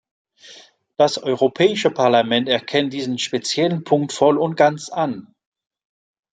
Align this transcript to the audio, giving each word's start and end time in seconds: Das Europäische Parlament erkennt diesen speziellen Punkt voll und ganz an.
Das 0.97 1.19
Europäische 1.21 1.91
Parlament 1.91 2.49
erkennt 2.49 2.91
diesen 2.91 3.19
speziellen 3.19 3.83
Punkt 3.83 4.11
voll 4.13 4.39
und 4.39 4.55
ganz 4.57 4.89
an. 4.89 5.31